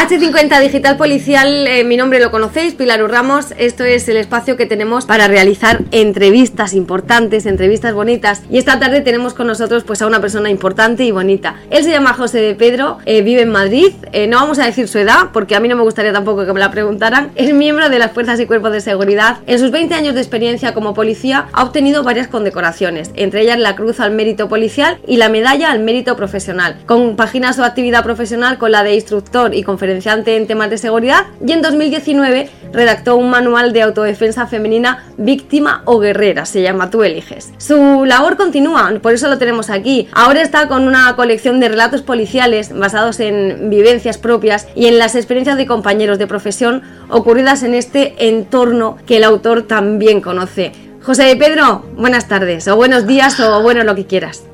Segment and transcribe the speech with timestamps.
[0.00, 3.52] H50 Digital Policial, eh, mi nombre lo conocéis, Pilar Ramos.
[3.58, 8.40] Esto es el espacio que tenemos para realizar entrevistas importantes, entrevistas bonitas.
[8.50, 11.56] Y esta tarde tenemos con nosotros pues a una persona importante y bonita.
[11.68, 13.92] Él se llama José de Pedro, eh, vive en Madrid.
[14.12, 16.52] Eh, no vamos a decir su edad, porque a mí no me gustaría tampoco que
[16.54, 17.30] me la preguntaran.
[17.36, 19.40] Es miembro de las Fuerzas y Cuerpos de Seguridad.
[19.46, 23.76] En sus 20 años de experiencia como policía ha obtenido varias condecoraciones, entre ellas la
[23.76, 26.78] Cruz al Mérito Policial y la Medalla al Mérito Profesional.
[26.86, 31.52] Compagina su actividad profesional con la de instructor y conferenciante en temas de seguridad y
[31.52, 37.52] en 2019 redactó un manual de autodefensa femenina víctima o guerrera, se llama Tú eliges.
[37.58, 40.08] Su labor continúa, por eso lo tenemos aquí.
[40.12, 45.14] Ahora está con una colección de relatos policiales basados en vivencias propias y en las
[45.14, 50.72] experiencias de compañeros de profesión ocurridas en este entorno que el autor también conoce.
[51.02, 54.49] José de Pedro, buenas tardes, o buenos días, o bueno, lo que quieras.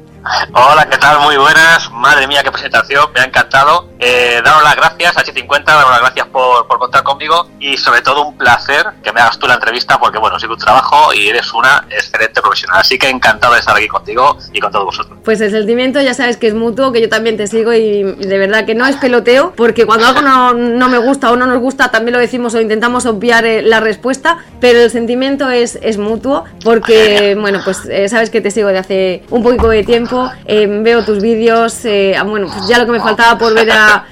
[0.53, 1.21] Hola, ¿qué tal?
[1.21, 1.91] Muy buenas.
[1.93, 3.13] Madre mía, qué presentación.
[3.15, 3.91] Me ha encantado.
[3.99, 8.27] Eh, daros las gracias, H50, daros las gracias por, por, contar conmigo y sobre todo
[8.27, 11.53] un placer que me hagas tú la entrevista porque, bueno, sigo tu trabajo y eres
[11.55, 12.81] una excelente profesional.
[12.81, 15.19] Así que encantado de estar aquí contigo y con todos vosotros.
[15.25, 18.39] Pues el sentimiento ya sabes que es mutuo, que yo también te sigo y de
[18.39, 21.59] verdad que no es peloteo porque cuando algo no, no me gusta o no nos
[21.59, 25.99] gusta también lo decimos o intentamos obviar eh, la respuesta, pero el sentimiento es, es
[25.99, 30.16] mutuo porque, bueno, pues eh, sabes que te sigo de hace un poquito de tiempo
[30.45, 33.69] eh, veo tus vídeos, eh, ah, bueno, pues ya lo que me faltaba por ver,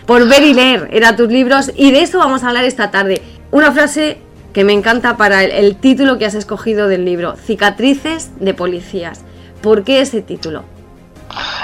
[0.06, 3.22] por ver y leer era tus libros y de eso vamos a hablar esta tarde.
[3.50, 4.20] Una frase
[4.52, 9.22] que me encanta para el, título que has escogido del libro, Cicatrices de Policías.
[9.62, 10.64] ¿Por qué ese título?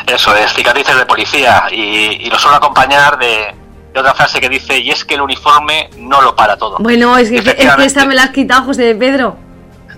[0.06, 3.54] Eso es, Cicatrices de Policía y, lo suelo acompañar de,
[3.96, 6.78] otra frase que dice, y es que el uniforme no lo para todo.
[6.80, 9.36] Bueno, es que, es que esa me la has quitado, José de Pedro.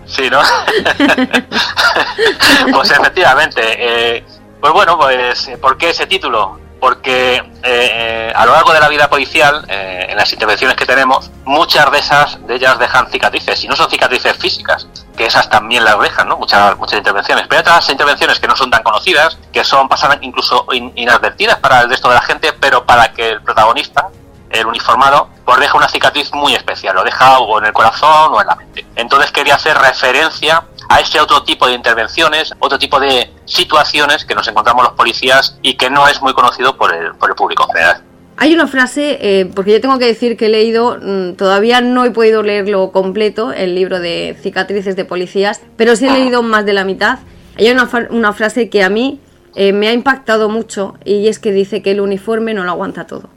[0.05, 0.41] Sí, ¿no?
[2.73, 3.61] pues efectivamente.
[3.65, 4.25] Eh,
[4.63, 6.61] pues bueno, pues ¿por qué ese título?
[6.79, 11.33] Porque eh, eh, a lo largo de la vida policial, en las intervenciones que tenemos,
[11.45, 15.85] muchas de esas de ellas dejan cicatrices, y no son cicatrices físicas, que esas también
[15.85, 16.37] las dejan, ¿no?
[16.37, 17.47] Muchas, muchas intervenciones.
[17.49, 21.81] Pero hay otras intervenciones que no son tan conocidas, que son pasan incluso inadvertidas para
[21.81, 24.11] el resto de la gente, pero para que el protagonista
[24.53, 28.41] el uniformado, pues deja una cicatriz muy especial, lo deja o en el corazón o
[28.41, 28.87] en la mente.
[28.97, 30.63] Entonces quería hacer referencia
[30.93, 35.57] a ese otro tipo de intervenciones, otro tipo de situaciones que nos encontramos los policías
[35.63, 38.03] y que no es muy conocido por el, por el público en general.
[38.37, 42.05] Hay una frase, eh, porque yo tengo que decir que he leído, mm, todavía no
[42.05, 46.67] he podido leerlo completo, el libro de cicatrices de policías, pero sí he leído más
[46.67, 47.21] de la mitad.
[47.57, 49.19] Hay una, una frase que a mí
[49.55, 53.07] eh, me ha impactado mucho y es que dice que el uniforme no lo aguanta
[53.07, 53.31] todo.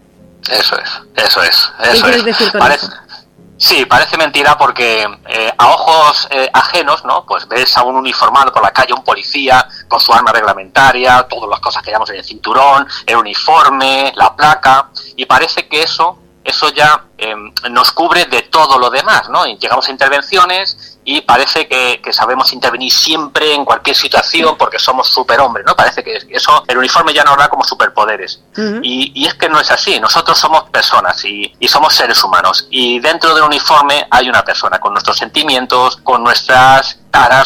[0.50, 0.90] Eso es,
[1.26, 1.70] eso es.
[1.94, 2.26] Eso es.
[2.26, 2.52] Decir
[3.66, 7.26] Sí, parece mentira porque eh, a ojos eh, ajenos, ¿no?
[7.26, 11.50] Pues ves a un uniformado por la calle, un policía con su arma reglamentaria, todas
[11.50, 16.70] las cosas que llamamos el cinturón, el uniforme, la placa, y parece que eso, eso
[16.74, 19.48] ya em, nos cubre de todo lo demás, ¿no?
[19.48, 25.08] Y llegamos a intervenciones y parece que, sabemos intervenir siempre en cualquier situación porque somos
[25.08, 25.76] superhombres, ¿no?
[25.76, 28.42] Parece que eso, el uniforme ya nos da como superpoderes.
[28.82, 33.00] y, es que no es así, nosotros somos personas y, y, somos seres humanos y
[33.00, 37.00] dentro del uniforme hay una persona con nuestros sentimientos, con nuestras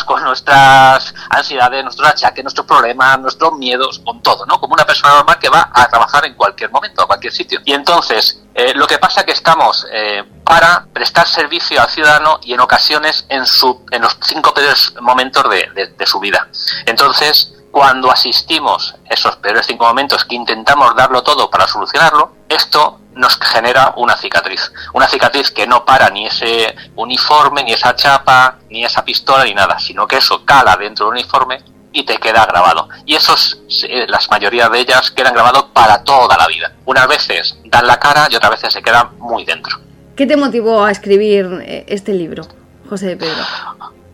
[0.05, 4.59] con nuestras ansiedades, nuestros achaques, nuestros problemas, nuestros miedos, con todo, ¿no?
[4.59, 7.59] Como una persona normal que va a trabajar en cualquier momento, a cualquier sitio.
[7.65, 12.39] Y entonces, eh, lo que pasa es que estamos eh, para prestar servicio al ciudadano
[12.43, 16.47] y en ocasiones en, su, en los cinco peores momentos de, de, su vida.
[16.85, 23.37] Entonces, cuando asistimos esos peores cinco momentos que intentamos darlo todo para solucionarlo, esto nos
[23.39, 24.71] genera una cicatriz.
[24.93, 29.53] Una cicatriz que no para ni ese uniforme, ni esa chapa, ni esa pistola, ni
[29.53, 32.87] nada, sino que eso cala dentro del uniforme y te queda grabado.
[33.05, 33.59] Y esos,
[34.07, 36.71] las mayoría de ellas quedan grabados para toda la vida.
[36.85, 39.79] Unas veces dan la cara y otras veces se quedan muy dentro.
[40.15, 42.43] ¿Qué te motivó a escribir eh, este libro,
[42.89, 43.43] José de Pedro?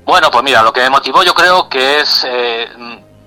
[0.05, 2.67] Bueno, pues mira, lo que me motivó yo creo que es eh,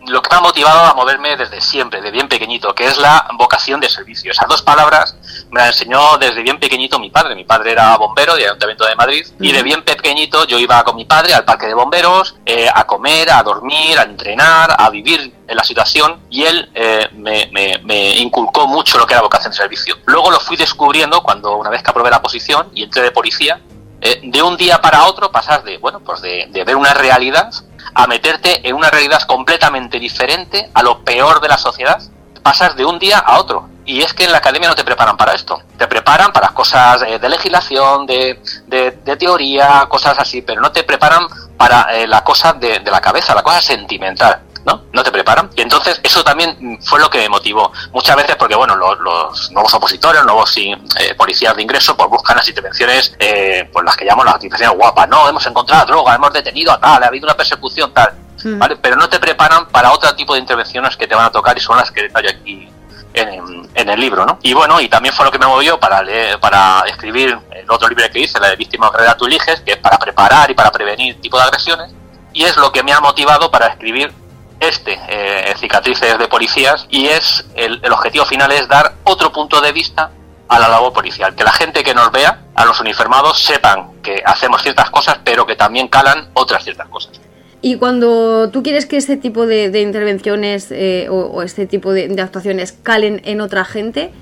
[0.09, 3.29] lo que me ha motivado a moverme desde siempre, de bien pequeñito, que es la
[3.35, 4.33] vocación de servicio.
[4.33, 5.17] Esas dos palabras
[5.51, 7.35] me las enseñó desde bien pequeñito mi padre.
[7.35, 10.97] Mi padre era bombero del Ayuntamiento de Madrid y de bien pequeñito yo iba con
[10.97, 15.35] mi padre al parque de bomberos eh, a comer, a dormir, a entrenar, a vivir
[15.47, 19.57] en la situación y él eh, me, me, inculcó mucho lo que era vocación de
[19.57, 19.97] servicio.
[20.07, 23.61] Luego lo fui descubriendo cuando una vez que aprobé la posición y entré de policía,
[24.01, 27.51] eh, de un día para otro pasar de, bueno, pues de, de ver una realidad
[27.95, 32.01] a meterte en una realidad completamente diferente a lo peor de la sociedad,
[32.43, 33.69] pasas de un día a otro.
[33.85, 35.63] Y es que en la academia no te preparan para esto.
[35.77, 40.85] Te preparan para cosas eh, de legislación, de, de, teoría, cosas así, pero no te
[40.85, 44.41] preparan para eh, la cosa de, la cabeza, la cosa sentimental.
[44.65, 44.83] ¿No?
[44.93, 45.51] No te preparan.
[45.57, 47.73] Y entonces eso también fue lo que me motivó.
[47.93, 52.49] Muchas veces porque, bueno, los, nuevos opositores, nuevos eh, policías de ingreso, pues buscan las
[52.49, 55.29] intervenciones, eh, pues las que llamamos las intervenciones guapas, ¿no?
[55.29, 58.13] Hemos encontrado droga, hemos detenido a tal, ha habido una persecución, tal.
[58.45, 58.59] Mm.
[58.59, 58.77] ¿Vale?
[58.77, 61.61] Pero no te preparan para otro tipo de intervenciones que te van a tocar y
[61.61, 62.69] son las que detallo aquí
[63.15, 64.39] en, el libro, ¿no?
[64.43, 66.03] Y bueno, y también fue lo que me movió para
[66.41, 69.79] para escribir el otro libro que hice, la de Víctima de tú eliges, que es
[69.79, 71.91] para preparar y para prevenir tipo de agresiones,
[72.33, 74.13] y es lo que me ha motivado para escribir
[74.61, 79.61] este, eh, Cicatrices de Policías, y es el, el objetivo final es dar otro punto
[79.61, 80.11] de vista
[80.49, 84.23] a la labor policial, que la gente que nos vea, a los uniformados, sepan que
[84.25, 87.21] hacemos ciertas cosas, pero que también calan otras ciertas cosas.
[87.61, 92.73] Y cuando tú quieres que este tipo de, intervenciones eh, o, este tipo de, actuaciones
[92.73, 94.13] calen en otra gente,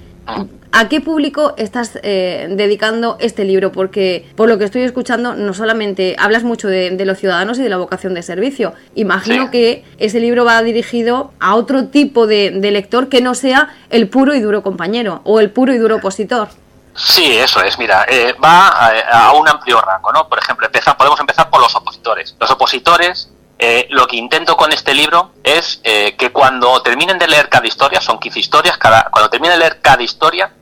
[0.72, 3.72] ¿a qué público estás eh, dedicando este libro?
[3.72, 7.68] Porque por lo que estoy escuchando, no solamente hablas mucho de, los ciudadanos y de
[7.68, 8.74] la vocación de servicio.
[8.94, 14.08] Imagino que ese libro va dirigido a otro tipo de, lector que no sea el
[14.08, 16.48] puro y duro compañero o el puro y duro opositor.
[16.94, 17.78] Sí, eso es.
[17.78, 20.28] Mira, eh, va a, un amplio rango, ¿no?
[20.28, 20.66] Por ejemplo,
[20.96, 22.34] podemos empezar por los opositores.
[22.40, 27.28] Los opositores, eh, lo que intento con este libro es eh, que cuando terminen de
[27.28, 30.52] leer cada historia, son 15 historias, cada, cuando terminen de leer cada historia,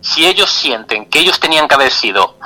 [0.00, 2.36] si ellos sienten que ellos tenían que haber sido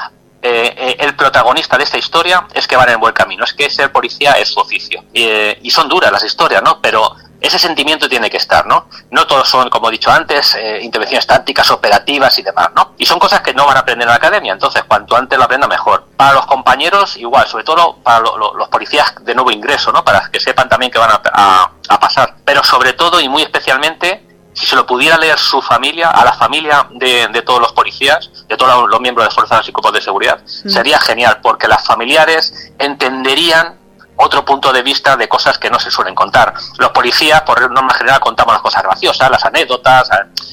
[0.43, 3.45] el protagonista de esta historia, es que van en buen camino.
[3.45, 5.05] Es que ser policía es su oficio.
[5.13, 6.81] y son duras las historias, ¿no?
[6.81, 8.87] Pero ese sentimiento tiene que estar, ¿no?
[9.11, 12.95] No todos son, como he dicho antes, eh, intervenciones tácticas, operativas y demás, ¿no?
[12.99, 15.45] Y son cosas que no van a aprender en la academia, entonces cuanto antes lo
[15.45, 16.05] aprenda mejor.
[16.17, 20.05] Para los compañeros, igual, sobre todo para los policías de nuevo ingreso, ¿no?
[20.05, 22.37] Para que sepan también que van a, pasar.
[22.45, 26.33] Pero sobre todo y muy especialmente, si se lo pudiera leer su familia, a la
[26.33, 30.41] familia de, todos los policías, de todos los miembros de fuerzas y cuerpos de seguridad,
[30.41, 30.69] mm.
[30.69, 33.80] sería genial, porque las familiares entenderían
[34.21, 36.55] otro punto de vista de cosas que no se suelen contar.
[36.79, 40.09] Los policías, por norma general, contamos las cosas graciosas, las anécdotas,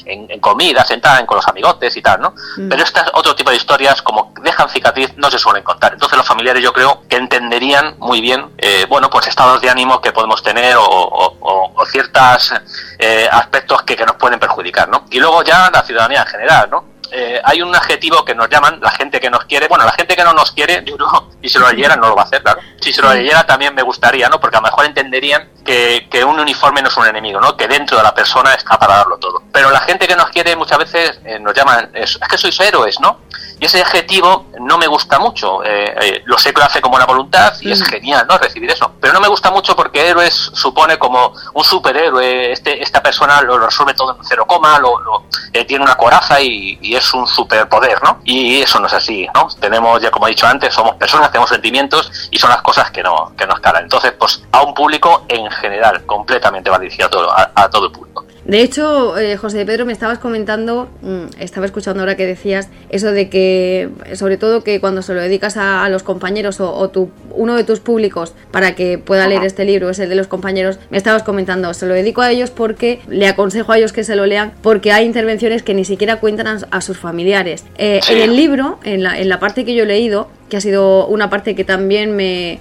[0.05, 2.33] en, comidas, en con los amigotes y tal, ¿no?
[2.57, 2.69] Mm.
[2.69, 5.93] Pero estas otro tipo de historias, como dejan cicatriz, no se suelen contar.
[5.93, 10.01] Entonces los familiares yo creo que entenderían muy bien, eh, bueno, pues estados de ánimo
[10.01, 12.53] que podemos tener o, ciertos
[12.99, 15.05] eh, aspectos que, que nos pueden perjudicar, ¿no?
[15.09, 16.96] Y luego ya la ciudadanía en general, ¿no?
[17.11, 19.67] Eh, hay un adjetivo que nos llaman la gente que nos quiere.
[19.67, 22.15] Bueno, la gente que no nos quiere, yo creo, si se lo leyera no lo
[22.15, 22.59] va a hacer, claro.
[22.81, 24.39] Si se lo leyera también me gustaría, ¿no?
[24.39, 27.57] Porque a lo mejor entenderían que, que un uniforme no es un enemigo, ¿no?
[27.57, 29.43] Que dentro de la persona está para darlo todo.
[29.51, 32.99] Pero la gente que nos quiere muchas veces eh, nos llaman, es, que sois héroes,
[33.01, 33.19] ¿no?
[33.59, 35.63] Y ese adjetivo no me gusta mucho.
[35.65, 38.37] Eh, lo sé que lo hace como una voluntad y es genial, ¿no?
[38.37, 38.93] Recibir eso.
[39.01, 42.51] Pero no me gusta mucho porque héroes supone como un superhéroe.
[42.51, 45.25] Este, esta persona lo resuelve todo en cero coma, lo,
[45.67, 48.21] tiene una coraza y, y es un superpoder, ¿no?
[48.23, 49.47] Y eso no es así, ¿no?
[49.59, 53.01] Tenemos, ya como he dicho antes, somos personas, tenemos sentimientos y son las cosas que,
[53.03, 53.83] no, que nos calan.
[53.83, 57.91] Entonces, pues a un público en general, completamente va dirigido a todo, a todo el
[57.91, 58.27] público.
[58.47, 63.11] De hecho, eh, José Pedro, me estabas comentando, mm, estaba escuchando ahora que decías eso
[63.11, 67.55] de que, sobre todo que cuando se lo dedicas a, los compañeros o, tu, uno
[67.55, 70.97] de tus públicos para que pueda leer este libro es el de los compañeros, me
[70.97, 74.25] estabas comentando, se lo dedico a ellos porque le aconsejo a ellos que se lo
[74.25, 77.65] lean porque hay intervenciones que ni siquiera cuentan a, sus familiares.
[77.77, 80.61] Eh, en el libro, en la, en la parte que yo he leído, que ha
[80.61, 82.59] sido una parte que también me,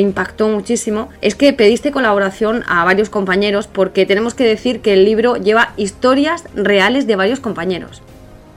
[0.00, 5.04] impactó muchísimo, es que pediste colaboración a varios compañeros porque tenemos que decir que el
[5.04, 8.02] libro lleva historias reales de varios compañeros.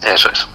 [0.01, 0.47] Eso es.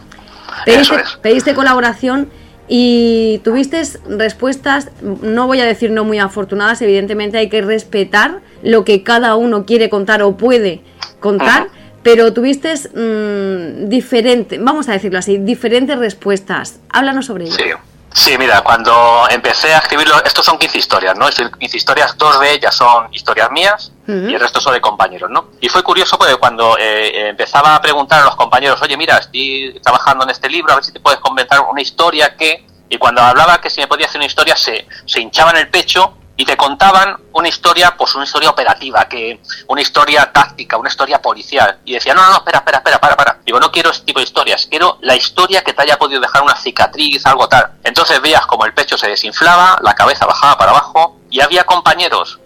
[0.65, 1.17] Pediste, Eso es.
[1.23, 2.29] pediste colaboración
[2.69, 8.85] y tuviste respuestas, no voy a decir no muy afortunadas, evidentemente hay que respetar lo
[8.85, 10.81] que cada uno quiere contar o puede
[11.21, 11.69] contar.
[12.03, 16.79] pero tuviste mm, diferentes, vamos a decirlo así, diferentes respuestas.
[16.89, 17.57] Háblanos sobre ello.
[17.57, 17.96] Sí.
[18.17, 21.29] Sí, mira, cuando empecé a escribirlo, estos son 15 historias, ¿no?
[21.29, 25.51] 15 historias, dos de ellas son historias mías y el resto son de compañeros, ¿no?
[25.61, 29.79] Y fue curioso porque cuando eh, empezaba a preguntar a los compañeros, oye, mira, estoy
[29.83, 32.67] trabajando en este libro, a ver si te puedes comentar una historia que...
[32.89, 35.69] Y cuando hablaba que si me podía hacer una historia, se, se hinchaba en el
[35.69, 40.89] pecho y te contaban una historia, pues una historia operativa, que una historia táctica, una
[40.89, 41.79] historia policial.
[41.85, 43.39] Y decía, no, no, no, espera, espera, espera, para, para.
[43.45, 46.43] Digo, no quiero este tipo de historias, quiero la historia que te haya podido dejar
[46.43, 47.73] una cicatriz, algo tal.
[47.85, 52.39] Entonces veías como el pecho se desinflaba, la cabeza bajaba para abajo, y había compañeros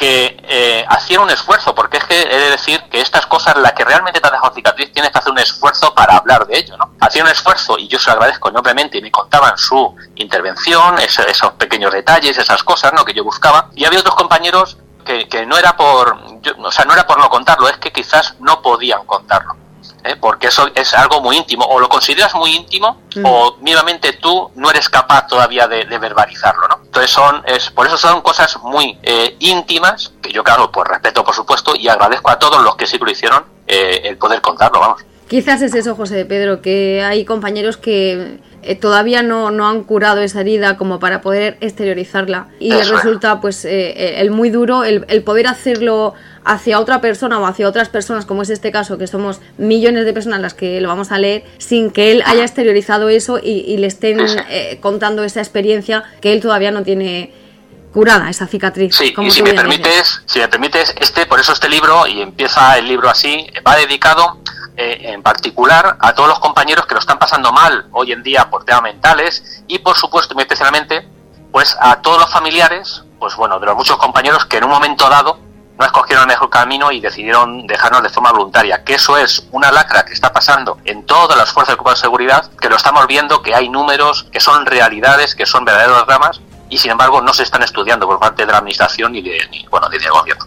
[0.00, 3.74] que eh, hacían un esfuerzo, porque es que he de decir que estas cosas, la
[3.74, 6.78] que realmente te ha dejado cicatriz, tienes que hacer un esfuerzo para hablar de ello,
[6.78, 6.94] ¿no?
[7.00, 11.52] Hacían un esfuerzo y yo se lo agradezco enormemente y me contaban su intervención, esos,
[11.58, 13.04] pequeños detalles, esas cosas, ¿no?
[13.04, 13.68] Que yo buscaba.
[13.74, 16.16] Y había otros compañeros que, que no era por,
[16.58, 19.54] o sea, no era por no contarlo, es que quizás no podían contarlo.
[20.04, 20.16] ¿eh?
[20.16, 23.24] porque eso es algo muy íntimo, o lo consideras muy íntimo, mm.
[23.24, 26.79] o mínimamente tú no eres capaz todavía de, verbalizarlo, ¿no?
[26.90, 31.22] Entonces son, es, por eso son cosas muy eh, íntimas, que yo claro, pues respeto
[31.22, 34.80] por supuesto y agradezco a todos los que sí lo hicieron eh, el poder contarlo,
[34.80, 35.04] vamos.
[35.28, 40.20] Quizás es eso, José Pedro, que hay compañeros que eh, todavía no, no, han curado
[40.20, 45.22] esa herida como para poder exteriorizarla y les resulta pues el muy duro el, el,
[45.22, 49.40] poder hacerlo hacia otra persona o hacia otras personas como es este caso que somos
[49.58, 53.38] millones de personas las que lo vamos a leer sin que él haya exteriorizado eso
[53.42, 54.18] y, le estén
[54.80, 57.32] contando esa experiencia que él todavía no tiene
[57.92, 58.94] curada esa cicatriz.
[58.96, 62.78] Sí, y si me permites, si me permites, este, por eso este libro, y empieza
[62.78, 64.38] el libro así, va dedicado
[64.76, 68.48] eh, en particular a todos los compañeros que lo están pasando mal hoy en día
[68.48, 71.06] por temas mentales y por supuesto, muy especialmente,
[71.52, 75.08] pues a todos los familiares, pues bueno, de los muchos compañeros que en un momento
[75.08, 75.38] dado
[75.80, 78.84] no escogieron el mejor camino y decidieron dejarnos de forma voluntaria.
[78.84, 82.68] Que eso es una lacra que está pasando en todas las fuerzas de seguridad, que
[82.68, 86.90] lo estamos viendo, que hay números, que son realidades, que son verdaderos dramas y sin
[86.90, 90.10] embargo no se están estudiando por parte de la administración ni de, bueno, ni del
[90.10, 90.44] gobierno.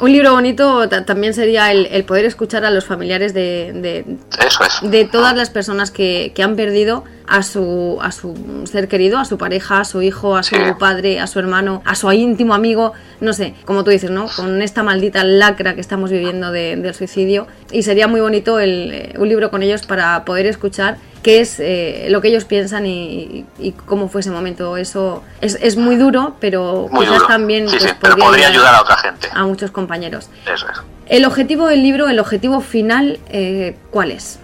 [0.00, 4.04] Un libro bonito también sería el, poder escuchar a los familiares de,
[4.44, 4.90] Eso es.
[4.90, 9.24] de todas las personas que, que, han perdido a su, a su ser querido, a
[9.24, 12.92] su pareja, a su hijo, a su padre, a su hermano, a su íntimo amigo,
[13.20, 14.26] no sé, como tú dices, ¿no?
[14.36, 17.46] Con esta maldita lacra que estamos viviendo del suicidio.
[17.70, 21.58] Y sería muy bonito el, eh, un libro con ellos para poder escuchar qué es
[21.58, 23.46] eh, lo que ellos piensan y,
[23.86, 24.76] cómo fue ese momento.
[24.76, 29.28] Eso es, es muy duro, pero quizás también pues, podría, ayudar a otra gente.
[29.32, 30.28] A muchos compañeros.
[30.44, 30.78] Eso es.
[31.06, 34.38] El objetivo del libro, el objetivo final, eh, ¿cuál es?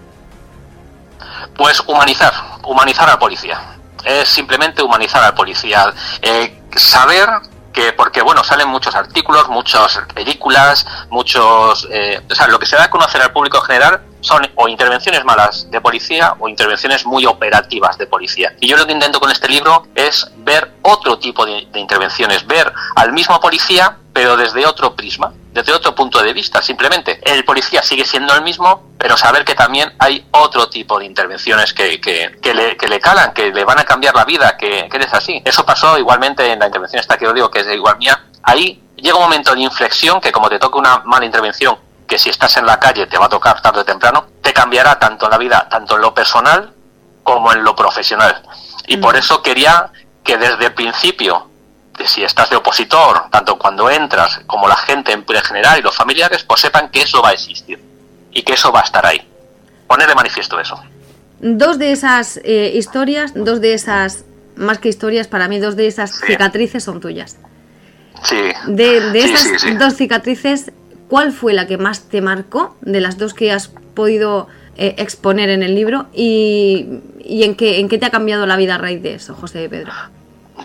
[1.55, 2.33] Pues humanizar,
[2.65, 3.61] humanizar al policía.
[4.03, 5.93] Es simplemente humanizar al policía.
[6.23, 7.29] Eh, saber
[7.75, 12.85] que porque bueno salen muchos artículos muchas películas muchos o sea lo que se da
[12.85, 17.99] a conocer al público general son o intervenciones malas de policía o intervenciones muy operativas
[17.99, 18.55] de policía.
[18.61, 22.73] Y yo lo que intento con este libro es ver otro tipo de, intervenciones, ver
[22.97, 27.21] al mismo policía pero desde otro prisma, desde otro punto de vista, simplemente.
[27.23, 31.73] El policía sigue siendo el mismo, pero saber que también hay otro tipo de intervenciones
[31.73, 35.15] que, que, que, le, calan, que le van a cambiar la vida, que, que es
[35.15, 35.41] así.
[35.45, 38.21] Eso pasó igualmente en la intervención esta que os digo, que es igual mía.
[38.43, 41.79] Ahí llega un momento de inflexión que como te toca una mala intervención
[42.11, 44.99] que si estás en la calle te va a tocar tarde o temprano, te cambiará
[44.99, 46.75] tanto en la vida, tanto en lo personal
[47.23, 48.43] como en lo profesional.
[48.89, 49.93] Y por eso quería
[50.25, 51.47] que desde el principio,
[51.97, 55.95] de si estás de opositor, tanto cuando entras como la gente en general y los
[55.95, 57.81] familiares, pues sepan que eso va a existir
[58.33, 59.25] y que eso va a estar ahí.
[59.87, 60.83] Poner de manifiesto eso.
[61.39, 64.25] Dos de esas eh, historias, dos de esas,
[64.57, 67.37] más que historias, para mí dos de esas cicatrices son tuyas.
[68.25, 68.53] Sí.
[68.67, 70.73] De, esas dos cicatrices,
[71.11, 75.51] ¿Cuál fue la que más te marcó de las dos que has podido eh, exponer
[75.51, 76.87] en el libro y,
[77.19, 79.93] en, qué, en qué te ha cambiado la vida a raíz de eso, José Pedro?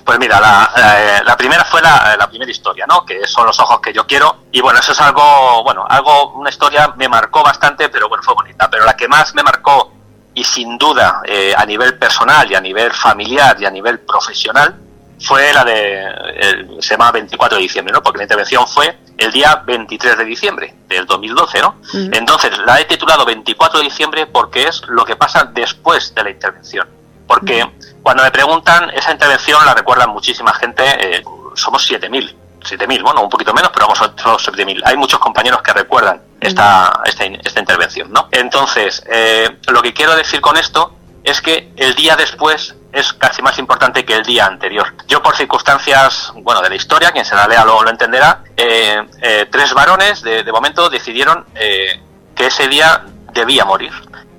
[0.06, 3.04] Pues mira, la, primera fue la, primera historia, ¿no?
[3.04, 4.44] Que son los ojos que yo quiero.
[4.52, 8.36] Y bueno, eso es algo, bueno, algo, una historia me marcó bastante, pero bueno, fue
[8.36, 8.70] bonita.
[8.70, 9.94] Pero la que más me marcó,
[10.36, 14.76] y sin duda, eh, a nivel personal y a nivel familiar y a nivel profesional,
[15.20, 18.04] fue la de, se llama 24 de diciembre, ¿no?
[18.04, 21.76] Porque la intervención fue el día 23 de diciembre del 2012, ¿no?
[21.94, 26.30] Entonces, la he titulado 24 de diciembre porque es lo que pasa después de la
[26.30, 26.88] intervención.
[27.28, 27.66] Porque
[28.04, 31.24] cuando me preguntan, esa intervención la recuerdan muchísima gente, eh,
[31.56, 34.82] somos 7.000, 7.000, bueno, un poquito menos, pero vamos, somos 7.000.
[34.86, 38.28] Hay muchos compañeros que recuerdan esta, esta, esta intervención, ¿no?
[38.32, 40.94] Entonces, eh, lo que quiero decir con esto
[41.24, 44.94] es que el día después es casi más importante que el día anterior.
[45.06, 49.06] Yo por circunstancias, bueno, de la historia, quien se la lea lo, lo entenderá, eh,
[49.22, 52.02] eh, tres varones de, momento decidieron eh,
[52.34, 53.92] que ese día debía morir.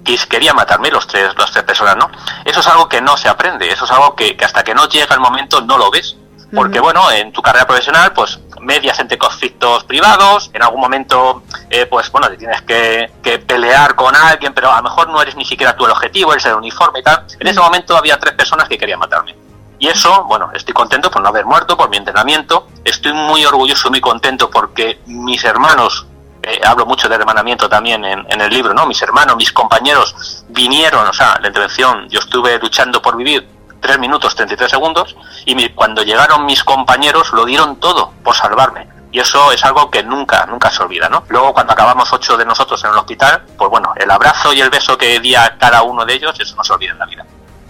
[0.06, 2.10] Y quería matarme los tres, las tres personas, ¿no?
[2.46, 4.88] Eso es algo que no se aprende, eso es algo que, que hasta que no
[4.88, 6.16] llega el momento no lo ves.
[6.54, 11.86] Porque, bueno, en tu carrera profesional, pues medias entre conflictos privados, en algún momento, eh,
[11.86, 13.10] pues bueno, te tienes que,
[13.46, 16.44] pelear con alguien, pero a lo mejor no eres ni siquiera tú el objetivo, eres
[16.46, 17.24] el uniforme y tal.
[17.38, 19.34] En ese momento había tres personas que querían matarme.
[19.78, 22.68] Y eso, bueno, estoy contento por no haber muerto, por mi entrenamiento.
[22.84, 26.06] Estoy muy orgulloso, muy contento porque mis hermanos,
[26.42, 28.86] eh, hablo mucho de hermanamiento también en, en, el libro, ¿no?
[28.86, 33.98] Mis hermanos, mis compañeros vinieron, o sea, la intervención, yo estuve luchando por vivir 3
[33.98, 38.88] minutos 33 segundos y cuando llegaron mis compañeros lo dieron todo por salvarme.
[39.12, 41.24] Y eso es algo que nunca, nunca se olvida, ¿no?
[41.28, 44.68] Luego cuando acabamos ocho de nosotros en el hospital, pues bueno, el abrazo y el
[44.68, 47.24] beso que di a cada uno de ellos, eso no se olvida en la vida.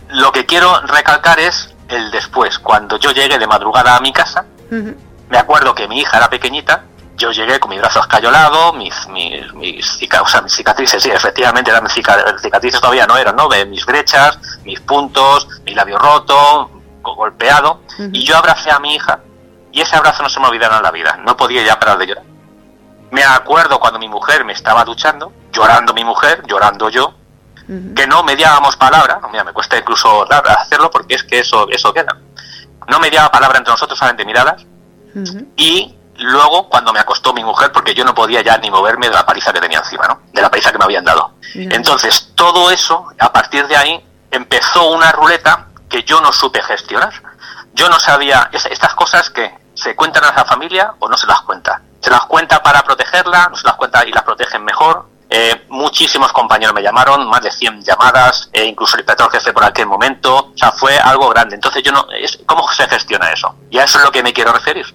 [0.09, 4.45] Lo que quiero recalcar es el después, cuando yo llegué de madrugada a mi casa,
[4.71, 6.83] me acuerdo que mi hija era pequeñita
[7.17, 12.81] yo llegué con mi brazo escayolado, mis, mis, mis, mis cicatrices, sí, efectivamente eran cicatrices
[12.81, 13.49] todavía no eran, ¿no?
[13.67, 16.71] Mis brechas, mis puntos, mi labio roto,
[17.03, 17.81] golpeado,
[18.13, 19.21] y yo abracé a mi hija,
[19.73, 22.07] y ese abrazo no se me olvidará en la vida, no podía ya parar de
[22.07, 22.25] llorar.
[23.11, 27.15] Me acuerdo cuando mi mujer me estaba duchando, llorando mi mujer, llorando yo,
[27.67, 32.17] que no mediábamos palabra, mira, me cuesta incluso hacerlo porque es que eso, eso queda.
[32.89, 34.65] No mediaba palabra entre nosotros, solamente miradas,
[35.57, 39.15] y luego cuando me acostó mi mujer, porque yo no podía ya ni moverme de
[39.15, 40.21] la paliza que tenía encima, ¿no?
[40.33, 41.33] De la paliza que me habían dado.
[41.55, 47.13] Entonces, todo eso, a partir de ahí, empezó una ruleta que yo no supe gestionar.
[47.75, 51.41] Yo no sabía, estas cosas que se cuentan a la familia o no se las
[51.43, 51.81] cuenta.
[52.01, 55.07] Se las cuenta para protegerla, no se las cuenta y las protegen mejor.
[55.29, 59.65] Eh, muchísimos compañeros me llamaron, más de 100 llamadas, e incluso el inspector jefe por
[59.65, 60.53] aquel momento.
[60.55, 61.57] O sea, fue algo grande.
[61.57, 62.07] Entonces, yo no,
[62.47, 63.55] ¿cómo se gestiona eso?
[63.71, 64.87] Y a eso es lo que me quiero referir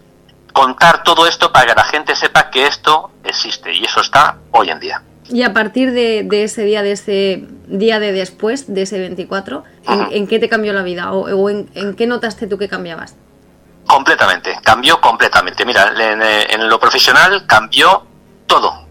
[0.51, 4.69] contar todo esto para que la gente sepa que esto existe y eso está hoy
[4.69, 5.01] en día.
[5.29, 9.63] Y a partir de, ese día, de ese día de después, de ese 24,
[10.11, 11.13] ¿en, qué te cambió la vida?
[11.13, 13.15] ¿O, en, qué notaste tú que cambiabas?
[13.87, 15.65] Completamente, cambió completamente.
[15.65, 18.05] Mira, en, lo profesional cambió
[18.45, 18.87] todo.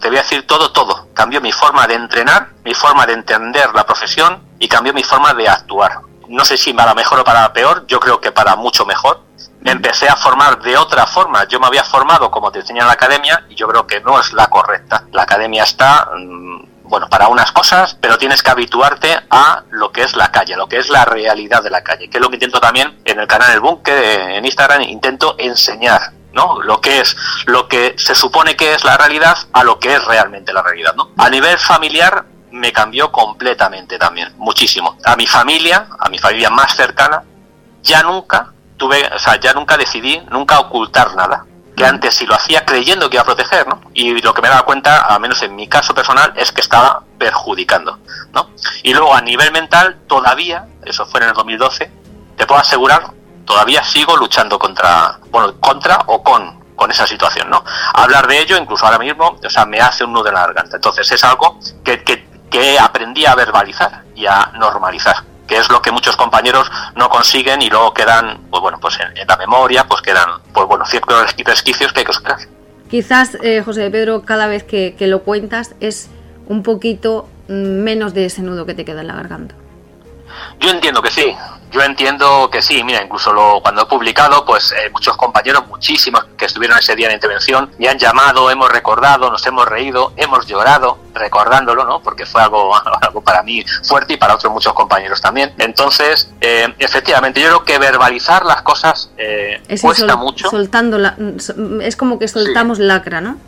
[0.00, 1.08] Te voy a decir todo, todo.
[1.14, 5.34] Cambió mi forma de entrenar, mi forma de entender la profesión y cambió mi forma
[5.34, 6.00] de actuar.
[6.28, 9.20] No sé si para mejor o para peor, yo creo que para mucho mejor
[9.62, 11.46] me empecé a formar de otra forma.
[11.46, 14.18] Yo me había formado como te enseña en la academia y yo creo que no
[14.18, 15.04] es la correcta.
[15.12, 20.02] La academia está, mm, bueno, para unas cosas, pero tienes que habituarte a lo que
[20.02, 22.36] es la calle, lo que es la realidad de la calle, que es lo que
[22.36, 23.94] intento también en el canal El Búnker,
[24.30, 26.12] en Instagram, intento enseñar.
[26.32, 26.62] ¿no?
[26.62, 27.14] Lo que es,
[27.44, 30.94] lo que se supone que es la realidad a lo que es realmente la realidad,
[30.94, 31.10] ¿no?
[31.18, 34.96] A nivel familiar me cambió completamente también, muchísimo.
[35.04, 37.22] A mi familia, a mi familia más cercana,
[37.82, 38.52] ya nunca
[38.82, 41.46] tuve, o sea, ya nunca decidí nunca ocultar nada.
[41.76, 43.80] Que antes si lo hacía creyendo que iba a proteger, ¿no?
[43.94, 47.04] Y lo que me daba cuenta, al menos en mi caso personal, es que estaba
[47.16, 48.00] perjudicando,
[48.32, 48.50] ¿no?
[48.82, 51.92] Y luego a nivel mental, todavía, eso fue en el 2012,
[52.36, 53.12] te puedo asegurar,
[53.44, 57.62] todavía sigo luchando contra, bueno, contra o con con esa situación, ¿no?
[57.94, 60.76] Hablar de ello, incluso ahora mismo, o sea, me hace un nudo en la garganta.
[60.76, 65.82] Entonces es algo que, que, que aprendí a verbalizar y a normalizar que es lo
[65.82, 70.00] que muchos compañeros no consiguen y luego quedan, pues bueno, pues en, la memoria, pues
[70.00, 72.38] quedan, pues bueno, ciertos resquicios que hay que superar.
[72.90, 76.08] Quizás, eh, José Pedro, cada vez que, que lo cuentas es
[76.46, 79.54] un poquito mm, menos de ese nudo que te queda en la garganta.
[80.58, 81.36] Yo entiendo que sí,
[81.72, 86.24] yo entiendo que sí, mira, incluso lo, cuando he publicado, pues eh, muchos compañeros, muchísimos
[86.36, 90.46] que estuvieron ese día en intervención, me han llamado, hemos recordado, nos hemos reído, hemos
[90.46, 92.00] llorado recordándolo, ¿no?
[92.02, 95.54] Porque fue algo, algo para mí fuerte y para otros muchos compañeros también.
[95.58, 100.50] Entonces, eh, efectivamente, yo creo que verbalizar las cosas eh, cuesta mucho.
[100.50, 100.98] Soltando
[101.80, 103.38] es como que soltamos lacra, ¿no?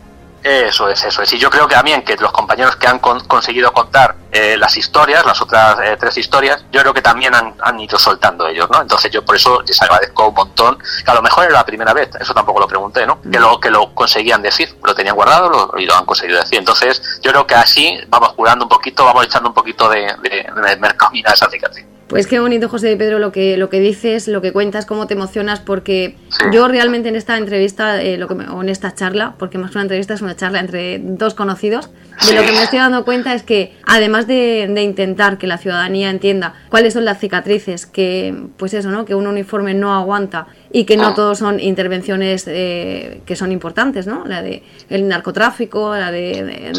[0.45, 1.33] Eso es, eso es.
[1.33, 5.25] Y yo creo que también que los compañeros que han conseguido contar eh, las historias,
[5.25, 8.79] las otras eh, tres historias, yo creo que también han, ido soltando ellos, ¿no?
[8.79, 11.93] Entonces yo por eso les agradezco un montón, que a lo mejor era la primera
[11.93, 13.19] vez, eso tampoco lo pregunté, ¿no?
[13.23, 16.59] Que lo, que lo conseguían decir, lo tenían guardado y lo han conseguido decir.
[16.59, 20.29] Entonces yo creo que así vamos curando un poquito, vamos echando un poquito de, de,
[20.29, 21.94] de a esa cicatriz.
[22.07, 25.07] Pues qué bonito, José de Pedro, lo que, lo que dices, lo que cuentas, cómo
[25.07, 26.15] te emocionas, porque
[26.53, 29.77] yo realmente en esta entrevista, eh, lo que o en esta charla, porque más que
[29.77, 31.89] una entrevista es una charla entre dos conocidos,
[32.27, 36.11] de lo que me estoy dando cuenta es que además de, intentar que la ciudadanía
[36.11, 39.03] entienda cuáles son las cicatrices, que pues eso, ¿no?
[39.05, 41.13] Que un uniforme no aguanta y que no ah.
[41.15, 44.25] todos son intervenciones eh, que son importantes, ¿no?
[44.25, 46.71] La de el narcotráfico, la de,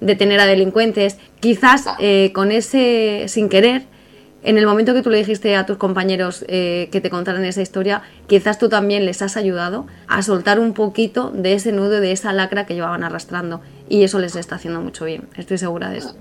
[0.00, 1.96] detener a delincuentes, quizás ah.
[2.00, 3.84] eh, con ese sin querer
[4.42, 7.62] en el momento que tú le dijiste a tus compañeros eh, que te contaran esa
[7.62, 12.12] historia, quizás tú también les has ayudado a soltar un poquito de ese nudo, de
[12.12, 13.60] esa lacra que llevaban arrastrando.
[13.88, 16.16] Y eso les está haciendo mucho bien, estoy segura de eso.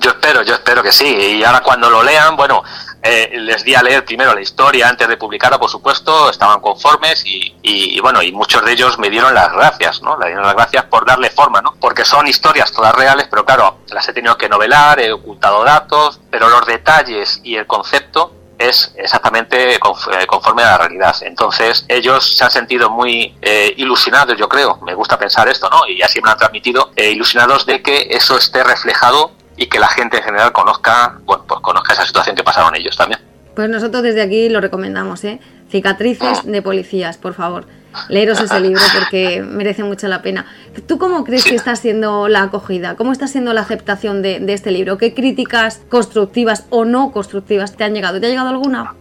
[0.00, 1.06] Yo espero, yo espero que sí.
[1.38, 2.62] Y ahora cuando lo lean, bueno,
[3.06, 7.22] eh, les di a leer primero la historia antes de publicarla, por supuesto, estaban conformes
[7.26, 10.18] y, bueno, y muchos de ellos me dieron las gracias, ¿no?
[10.18, 11.74] Le dieron las gracias por darle forma, ¿no?
[11.78, 16.18] Porque son historias todas reales, pero claro, las he tenido que novelar, he ocultado datos,
[16.30, 19.78] pero los detalles y el concepto es exactamente eh,
[20.26, 21.14] conforme a la realidad.
[21.20, 25.86] Entonces, ellos se han sentido muy eh, ilusionados, yo creo, me gusta pensar esto, ¿no?
[25.86, 30.18] Y así me han transmitido, ilusionados de que eso esté reflejado y que la gente
[30.18, 33.20] en general conozca, bueno, pues conozca esa situación que pasaron ellos también.
[33.54, 35.40] Pues nosotros desde aquí lo recomendamos, ¿eh?
[35.70, 36.42] Cicatrices ah.
[36.44, 37.66] de policías, por favor.
[38.08, 40.46] Leeros ese libro porque merece mucho la pena.
[40.88, 42.96] ¿Tú cómo crees que está siendo la acogida?
[42.96, 44.98] ¿Cómo está siendo la aceptación de, este libro?
[44.98, 48.20] ¿Qué críticas constructivas o no constructivas te han llegado?
[48.20, 48.94] ¿Te ha llegado alguna?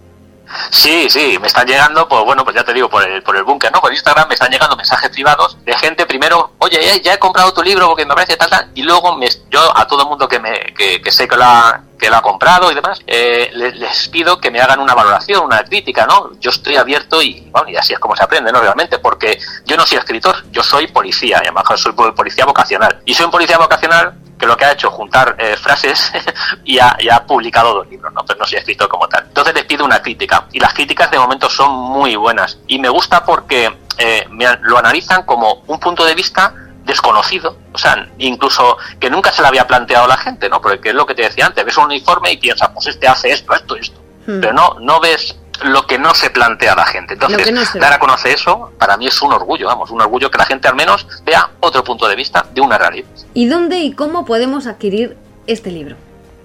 [0.70, 3.44] Sí, sí, me están llegando, pues bueno, pues ya te digo, por el, por el
[3.44, 3.82] búnker, ¿no?
[3.82, 7.64] Por Instagram me están llegando mensajes privados de gente primero, oye, ya, he comprado tu
[7.64, 10.40] libro porque me parece tal, tal, y luego me, yo a todo el mundo que,
[10.40, 14.40] me, que, sé que lo, ha, que lo ha comprado y demás, eh, les, pido
[14.40, 16.32] que me hagan una valoración, una crítica, ¿no?
[16.40, 18.62] Yo estoy abierto y, bueno, y así es como se aprende, ¿no?
[18.62, 23.02] Realmente, porque yo no soy escritor, yo soy policía, y además soy policía vocacional.
[23.06, 26.12] Y soy un policía vocacional que lo que ha hecho es juntar eh, frases
[26.66, 28.26] y, ha, publicado dos libros, ¿no?
[28.26, 29.24] pero no soy escritor como tal.
[29.26, 32.90] Entonces les pido una crítica y las críticas de momento son muy buenas y me
[32.90, 34.28] gusta porque eh,
[34.62, 36.54] lo analizan como un punto de vista
[36.84, 40.60] desconocido, o sea, incluso que nunca se le había planteado a la gente, ¿no?
[40.60, 43.32] Porque es lo que te decía antes, ves un uniforme y piensas, pues este hace
[43.32, 44.42] esto, esto, esto, hmm.
[44.42, 47.14] pero no, no ves lo que no se plantea a la gente.
[47.14, 50.46] Entonces, dar a conocer eso, para mí es un orgullo, vamos, un orgullo que la
[50.46, 53.08] gente al menos vea otro punto de vista de una realidad.
[53.34, 55.96] ¿Y dónde y cómo podemos adquirir este libro?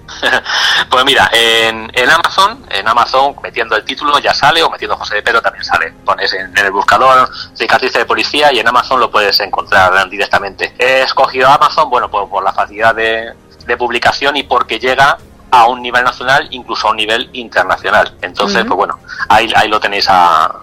[0.91, 5.23] pues mira, en, Amazon, en Amazon metiendo el título ya sale, o metiendo José de
[5.23, 5.93] Pedro también sale.
[6.05, 10.75] Pones en, el buscador cicatriz de policía y en Amazon lo puedes encontrar directamente.
[10.79, 13.33] He escogido Amazon, bueno, pues por la facilidad de,
[13.67, 15.19] de publicación y porque llega
[15.51, 18.15] a un nivel nacional, incluso a un nivel internacional.
[18.23, 20.61] Entonces, pues bueno, ahí, ahí lo tenéis a,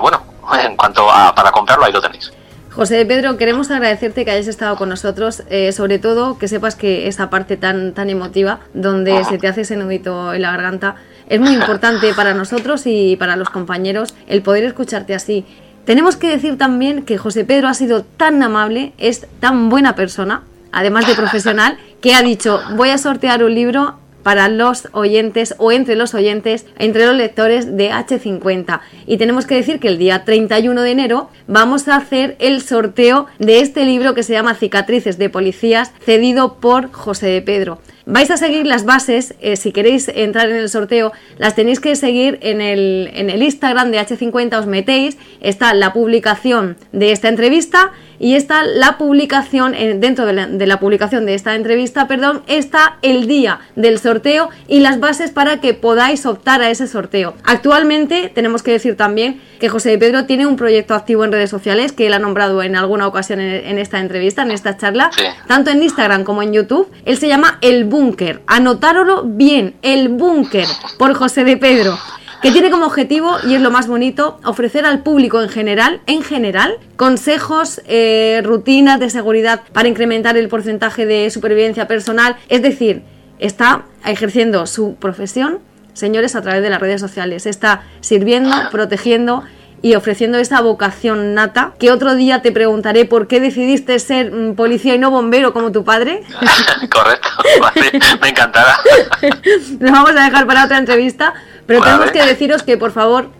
[0.00, 0.22] bueno,
[0.64, 2.32] en cuanto a para comprarlo, ahí lo tenéis.
[2.72, 7.08] José Pedro, queremos agradecerte que hayas estado con nosotros, eh, sobre todo que sepas que
[7.08, 10.94] esa parte tan, tan emotiva, donde se te hace ese nudito en la garganta,
[11.28, 15.44] es muy importante para nosotros y para los compañeros el poder escucharte así.
[15.84, 20.44] Tenemos que decir también que José Pedro ha sido tan amable, es tan buena persona,
[20.70, 25.72] además de profesional, que ha dicho, voy a sortear un libro para los oyentes o
[25.72, 28.80] entre los oyentes, entre los lectores de H50.
[29.06, 33.26] Y tenemos que decir que el día 31 de enero vamos a hacer el sorteo
[33.38, 37.80] de este libro que se llama Cicatrices de Policías, cedido por José de Pedro.
[38.06, 41.94] Vais a seguir las bases, eh, si queréis entrar en el sorteo, las tenéis que
[41.94, 47.28] seguir en el, en el Instagram de H50, os metéis, está la publicación de esta
[47.28, 53.26] entrevista y está la publicación, dentro de la, publicación de esta entrevista, perdón, está el
[53.26, 57.34] día del sorteo y las bases para que podáis optar a ese sorteo.
[57.44, 61.92] Actualmente tenemos que decir también que José Pedro tiene un proyecto activo en redes sociales
[61.92, 65.10] que él ha nombrado en alguna ocasión en, esta entrevista, en esta charla,
[65.46, 66.90] tanto en Instagram como en YouTube.
[67.06, 68.42] Él se llama El Búnker.
[68.46, 70.66] Anotárolo bien, El Búnker,
[70.98, 71.98] por José de Pedro
[72.42, 76.22] que tiene como objetivo, y es lo más bonito, ofrecer al público en general, en
[76.22, 82.36] general, consejos, eh, rutinas de seguridad para incrementar el porcentaje de supervivencia personal.
[82.48, 83.02] Es decir,
[83.38, 85.58] está ejerciendo su profesión,
[85.92, 87.46] señores, a través de las redes sociales.
[87.46, 89.44] Está sirviendo, protegiendo
[89.82, 94.54] y ofreciendo esa vocación nata, que otro día te preguntaré por qué decidiste ser mm,
[94.54, 96.22] policía y no bombero como tu padre.
[96.90, 97.28] Correcto,
[98.20, 98.76] me encantará.
[99.80, 101.34] Nos vamos a dejar para otra entrevista,
[101.70, 103.30] pero tenemos que deciros que por favor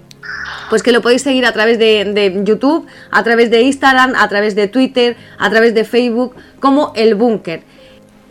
[0.68, 4.54] pues que lo podéis seguir a través de, YouTube, a través de Instagram, a través
[4.54, 7.64] de Twitter, a través de Facebook, como El Búnker.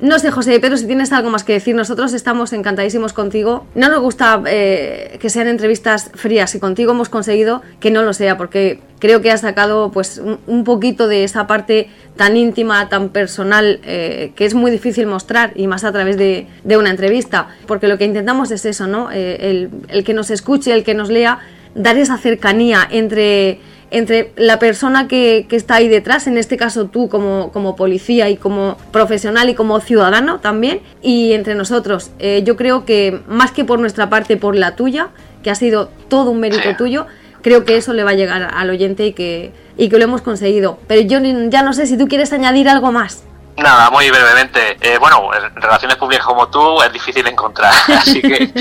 [0.02, 3.66] No sé, José pero si tienes algo más que decir, nosotros estamos encantadísimos contigo.
[3.76, 8.14] No nos gusta eh, que sean entrevistas frías y contigo hemos conseguido que no lo
[8.14, 13.10] sea, porque creo que has sacado pues un, poquito de esa parte tan íntima, tan
[13.10, 17.90] personal, eh, que es muy difícil mostrar y más a través de, una entrevista, porque
[17.90, 19.10] lo que intentamos es eso, ¿no?
[19.12, 21.40] Eh, el que nos escuche, el que nos lea,
[21.76, 23.60] dar esa cercanía entre
[23.92, 28.38] entre la persona que, está ahí detrás, en este caso tú como, como, policía y
[28.38, 32.12] como profesional y como ciudadano también, y entre nosotros.
[32.20, 35.10] Eh, yo creo que más que por nuestra parte, por la tuya,
[35.44, 37.08] que ha sido todo un mérito tuyo,
[37.42, 40.22] creo que eso le va a llegar al oyente y que, y que lo hemos
[40.22, 40.80] conseguido.
[40.88, 43.24] Pero yo ya no sé si tú quieres añadir algo más.
[43.60, 44.78] Nada, muy brevemente.
[44.80, 48.54] Eh, bueno, en relaciones públicas como tú es difícil encontrar, así que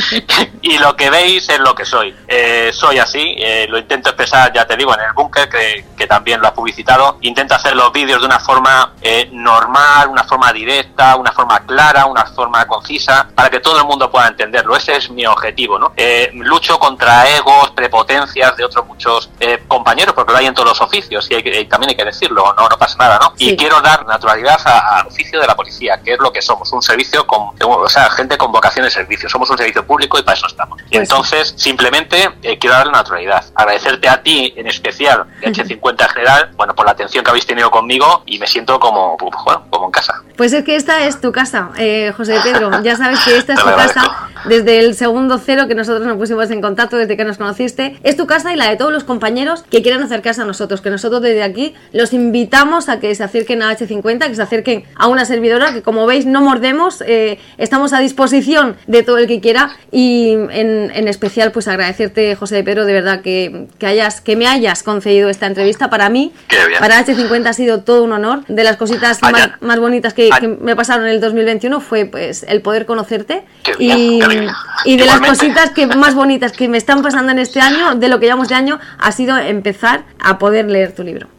[0.62, 2.14] y lo que veis es lo que soy.
[2.26, 6.06] Eh, soy así, eh, lo intento expresar, ya te digo, en el búnker que, que,
[6.06, 7.18] también lo ha publicitado.
[7.20, 8.92] Intento hacer los vídeos de una forma
[9.30, 14.10] normal, una forma directa, una forma clara, una forma concisa, para que todo el mundo
[14.10, 14.74] pueda entenderlo.
[14.74, 15.92] Ese es mi objetivo, ¿no?
[16.32, 19.30] lucho contra egos, prepotencias de otros muchos
[19.66, 22.68] compañeros, porque lo hay en todos los oficios y, hay también hay que decirlo, no,
[22.68, 23.34] no pasa nada, ¿no?
[23.38, 26.72] Y quiero dar naturalidad a al oficio de la policía, que es lo que somos,
[26.72, 30.22] un servicio con, o sea, gente con vocación de servicio, somos un servicio público y
[30.22, 30.80] para eso estamos.
[30.80, 36.08] Y pues entonces, simplemente eh, quiero darle naturalidad, agradecerte a ti en especial, H50 en
[36.08, 39.34] general, bueno, por la atención que habéis tenido conmigo y me siento como, pues,
[39.70, 40.22] como en casa.
[40.36, 43.60] Pues es que esta es tu casa, eh, José Pedro, ya sabes que esta es
[43.60, 47.38] tu casa desde el segundo cero que nosotros nos pusimos en contacto desde que nos
[47.38, 50.80] conociste, es tu casa y la de todos los compañeros que quieran acercarse a nosotros,
[50.80, 54.77] que nosotros desde aquí los invitamos a que se acerquen a H50, que se acerquen
[54.78, 59.18] también a una servidora que como veis no mordemos, eh, estamos a disposición de todo
[59.18, 64.36] el que quiera y en, especial pues agradecerte José Pedro de verdad que, hayas, que
[64.36, 65.88] me hayas concedido esta entrevista.
[65.90, 66.32] Para mí,
[66.78, 69.20] para H50 ha sido todo un honor, de las cositas
[69.60, 73.44] más, bonitas que, me pasaron en el 2021 fue pues el poder conocerte
[73.78, 74.20] y,
[74.84, 78.08] y de las cositas que más bonitas que me están pasando en este año, de
[78.08, 81.37] lo que llevamos de año, ha sido empezar a poder leer tu libro.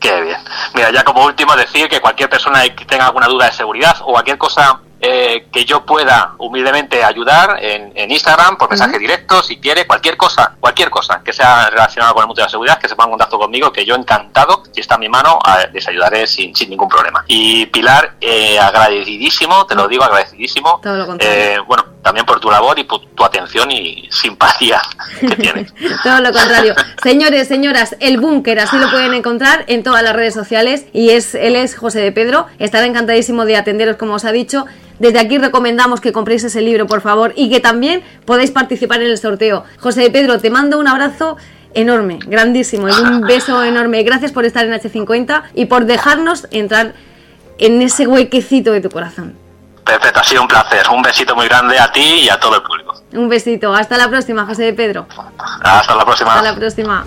[0.00, 0.38] Qué bien.
[0.74, 4.12] Mira, ya como último decir que cualquier persona que tenga alguna duda de seguridad o
[4.12, 9.84] cualquier cosa eh, que yo pueda humildemente ayudar en, Instagram por mensaje directo, si quiere,
[9.84, 12.94] cualquier cosa, cualquier cosa que sea relacionada con el mundo de la seguridad, que se
[12.94, 15.40] ponga en contacto conmigo, que yo encantado, si está en mi mano,
[15.72, 17.24] les ayudaré sin, sin ningún problema.
[17.26, 20.80] Y Pilar, eh, agradecidísimo, te lo digo, agradecidísimo.
[21.18, 24.82] Eh, bueno, también por tu labor y por tu atención y simpatía
[25.20, 25.72] que tienes.
[26.02, 26.74] Todo lo contrario.
[27.02, 31.34] Señores, señoras, el búnker, así lo pueden encontrar en todas las redes sociales y es
[31.34, 32.46] él es José de Pedro.
[32.58, 34.66] Estará encantadísimo de atenderos como os ha dicho.
[34.98, 39.10] Desde aquí recomendamos que compréis ese libro, por favor, y que también podáis participar en
[39.10, 39.64] el sorteo.
[39.78, 41.36] José de Pedro, te mando un abrazo
[41.74, 44.02] enorme, grandísimo y un beso enorme.
[44.02, 46.94] Gracias por estar en H50 y por dejarnos entrar
[47.58, 49.41] en ese huequecito de tu corazón.
[49.84, 50.88] Perfecto, ha sido un placer.
[50.90, 52.94] Un besito muy grande a ti y a todo el público.
[53.12, 53.74] Un besito.
[53.74, 55.06] Hasta la próxima, José de Pedro.
[55.62, 56.34] Hasta la próxima.
[56.34, 57.04] Hasta la próxima.